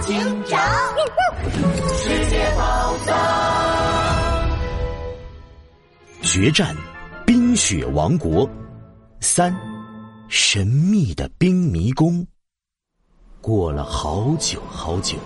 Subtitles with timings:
[0.00, 0.60] 警长，
[1.96, 4.48] 世界宝藏，
[6.22, 6.76] 决战
[7.26, 8.48] 冰雪王国
[9.20, 9.54] 三，
[10.28, 12.24] 神秘的冰迷宫。
[13.40, 15.16] 过了好久好久，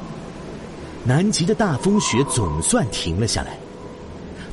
[1.05, 3.59] 南极的大风雪总算停了下来。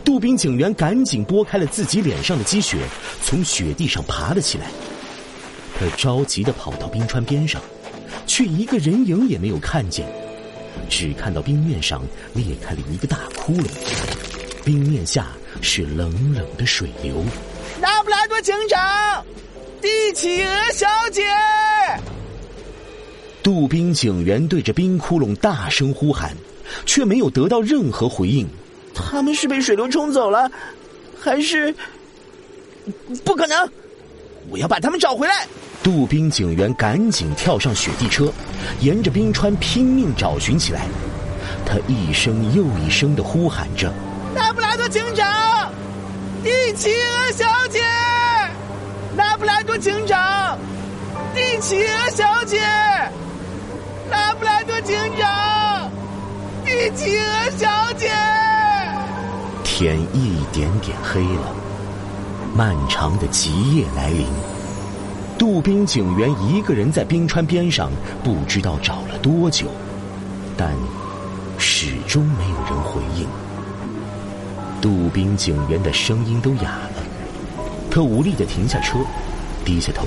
[0.04, 2.78] 杜宾警员赶紧拨开了自己脸上的积雪，
[3.24, 4.66] 从雪地上爬了起来。
[5.78, 7.62] 他着急的跑到冰川边上，
[8.26, 10.08] 却一个人影也没有看见，
[10.90, 12.02] 只看到冰面上
[12.34, 13.66] 裂开了一个大窟窿，
[14.64, 15.28] 冰面下
[15.62, 17.24] 是冷冷的水流。
[17.82, 19.26] 拉布拉多警长，
[19.82, 21.24] 帝企鹅小姐。
[23.42, 26.36] 杜宾警员对着冰窟窿大声呼喊，
[26.86, 28.48] 却没有得到任何回应。
[28.94, 30.52] 他们是被水流冲走了，
[31.20, 31.74] 还是？
[33.24, 33.70] 不可能！
[34.50, 35.48] 我要把他们找回来。
[35.90, 38.32] 杜宾警员赶紧跳上雪地车，
[38.80, 40.82] 沿着冰川拼命找寻起来。
[41.66, 43.92] 他一声又一声的呼喊着
[44.36, 45.74] ：“拉布拉多警长，
[46.44, 47.80] 蒂企鹅小姐，
[49.18, 50.60] 拉布拉多警长，
[51.34, 52.60] 蒂企鹅小姐，
[54.12, 55.92] 拉布拉多警长，
[56.64, 57.68] 蒂企鹅小
[57.98, 58.12] 姐。”
[59.66, 61.56] 天一点点黑了，
[62.56, 64.28] 漫长的极夜来临。
[65.40, 67.90] 杜宾警员一个人在冰川边上，
[68.22, 69.68] 不知道找了多久，
[70.58, 70.76] 但
[71.58, 73.26] 始终没有人回应。
[74.82, 77.02] 杜宾警员的声音都哑了，
[77.90, 79.00] 他无力的停下车，
[79.64, 80.06] 低下头，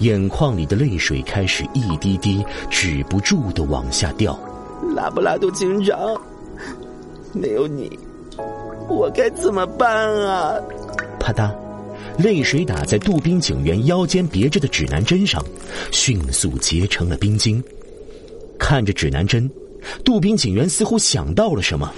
[0.00, 4.38] 眼眶里的泪水开始一滴滴止不住的往下掉。
[4.94, 5.98] 拉布拉多警长，
[7.32, 7.98] 没有你。
[8.86, 10.54] 我该怎么办啊？
[11.18, 11.50] 啪嗒，
[12.18, 15.42] 泪水打在杜宾警员腰间别着的指南针上，
[15.90, 17.62] 迅速结成了冰晶。
[18.58, 19.50] 看着指南针，
[20.04, 21.90] 杜宾警员似乎想到了什么。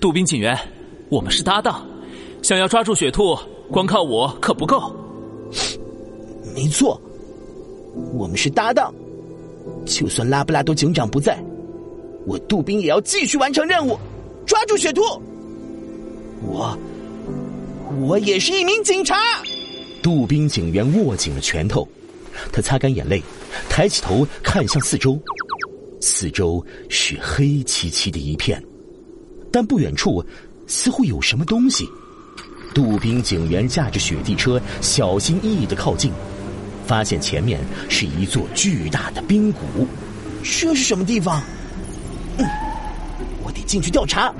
[0.00, 0.58] 杜宾警员，
[1.08, 1.86] 我们是搭档，
[2.42, 3.38] 想要抓住雪兔，
[3.70, 4.94] 光靠我可不够。
[6.54, 7.00] 没错，
[8.12, 8.92] 我们是搭档。
[9.86, 11.42] 就算拉布拉多警长不在，
[12.26, 13.98] 我杜宾也要继续完成任务，
[14.44, 15.00] 抓住雪兔。
[16.42, 16.76] 我，
[18.00, 19.16] 我也是一名警察。
[20.02, 21.88] 杜宾警员握紧了拳头，
[22.52, 23.22] 他擦干眼泪，
[23.68, 25.18] 抬起头看向四周，
[26.00, 28.62] 四周是黑漆漆的一片，
[29.50, 30.24] 但不远处
[30.66, 31.88] 似乎有什么东西。
[32.74, 36.12] 杜宾警员驾着雪地车，小心翼翼的靠近，
[36.86, 39.86] 发现前面是一座巨大的冰谷。
[40.42, 41.42] 这是什么地方？
[42.36, 42.46] 嗯，
[43.44, 44.34] 我得进去调查。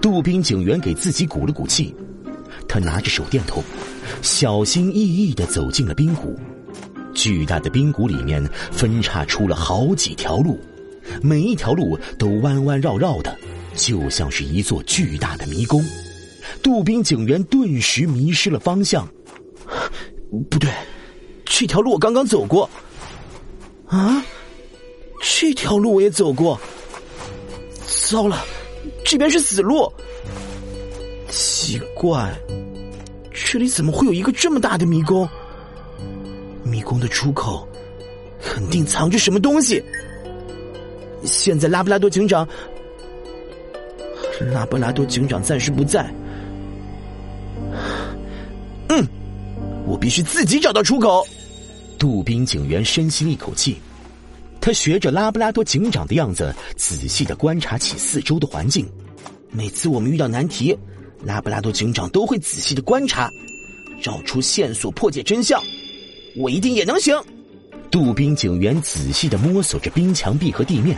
[0.00, 1.94] 杜宾警员给自己鼓了鼓气，
[2.68, 3.62] 他拿着手电筒，
[4.22, 6.38] 小心翼翼的走进了冰谷。
[7.14, 10.60] 巨大的冰谷里面分叉出了好几条路，
[11.22, 13.36] 每一条路都弯弯绕绕的，
[13.74, 15.84] 就像是一座巨大的迷宫。
[16.62, 19.08] 杜宾警员顿时迷失了方向。
[20.50, 20.70] 不对，
[21.44, 22.68] 这条路我刚刚走过。
[23.86, 24.22] 啊，
[25.22, 26.60] 这条路我也走过。
[28.08, 28.44] 糟了！
[29.04, 29.92] 这边是死路，
[31.30, 32.34] 奇怪，
[33.32, 35.28] 这里怎么会有一个这么大的迷宫？
[36.64, 37.66] 迷宫的出口
[38.42, 39.82] 肯定藏着什么东西。
[41.24, 42.46] 现在拉布拉多警长，
[44.52, 46.08] 拉布拉多警长暂时不在。
[48.88, 49.06] 嗯，
[49.86, 51.26] 我必须自己找到出口。
[51.98, 53.76] 杜宾警员深吸一口气。
[54.60, 58.88] 他学着拉布拉多警长的样子，仔细的观察起四周的环境。
[59.50, 60.76] 每次我们遇到难题，
[61.24, 63.30] 拉布拉多警长都会仔细的观察，
[64.00, 65.62] 找出线索，破解真相。
[66.36, 67.14] 我一定也能行。
[67.90, 70.96] 杜宾警员仔细的摸索着冰墙壁和地面，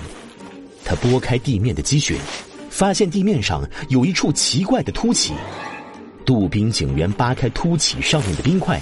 [0.84, 2.18] 他拨开地面的积雪，
[2.68, 5.32] 发现地面上有一处奇怪的凸起。
[6.26, 8.80] 杜宾警员扒开凸起上面的冰块，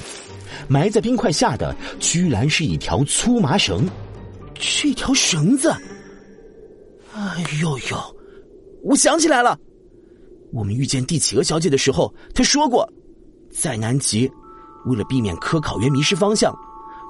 [0.66, 3.88] 埋在冰块下的居然是一条粗麻绳。
[4.55, 5.70] 这条绳子，
[7.14, 8.17] 哎呦呦！
[8.82, 9.58] 我想起来了，
[10.53, 12.89] 我们遇见蒂企鹅小姐的时候，她说过，
[13.50, 14.31] 在南极，
[14.87, 16.55] 为了避免科考员迷失方向，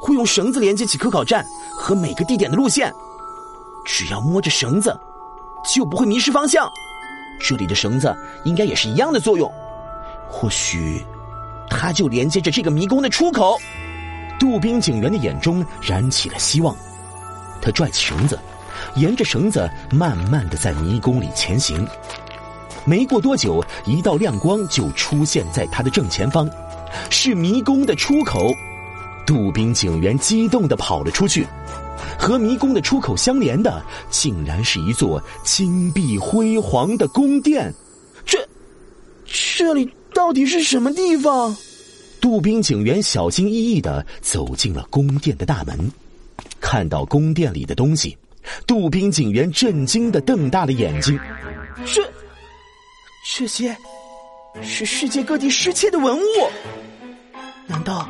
[0.00, 2.92] 会用绳子连接起科考站和每个地点的路线。
[3.84, 4.98] 只要摸着绳子，
[5.72, 6.68] 就不会迷失方向。
[7.40, 8.14] 这里的绳子
[8.44, 9.50] 应该也是一样的作用，
[10.28, 11.00] 或许，
[11.70, 13.56] 它就连接着这个迷宫的出口。
[14.38, 16.76] 杜宾警员的眼中燃起了希望。
[17.60, 18.38] 他拽起绳子，
[18.94, 21.86] 沿着绳子慢慢的在迷宫里前行。
[22.88, 26.48] 没过多久，一道亮光就出现在他的正前方，
[27.10, 28.50] 是迷宫的出口。
[29.26, 31.46] 杜宾警员激动的跑了出去，
[32.18, 37.70] 和迷宫的出口相连的，竟然是一座金碧辉煌的宫殿。
[38.24, 38.38] 这，
[39.26, 41.54] 这里到底是什么地方？
[42.22, 45.92] 杜宾警员小心翼翼的走进了宫殿的大门，
[46.58, 48.16] 看到宫殿里的东西，
[48.66, 51.20] 杜宾警员震惊的瞪大了眼睛。
[51.84, 52.02] 这，
[53.24, 53.76] 这些，
[54.62, 56.22] 是世界各地失窃的文物。
[57.66, 58.08] 难道，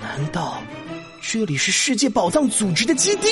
[0.00, 0.62] 难道，
[1.22, 3.28] 这里是世界宝藏组织的基地？